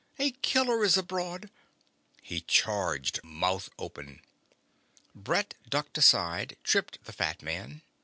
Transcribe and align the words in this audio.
"A 0.17 0.31
killer 0.31 0.83
is 0.83 0.97
abroad!" 0.97 1.51
He 2.23 2.41
charged, 2.41 3.19
mouth 3.23 3.69
open. 3.77 4.23
Brett 5.13 5.53
ducked 5.69 5.95
aside, 5.95 6.57
tripped 6.63 7.03
the 7.05 7.13
fat 7.13 7.43
man. 7.43 7.83